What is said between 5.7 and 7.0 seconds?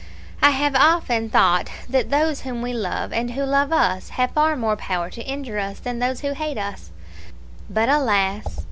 than those who hate us;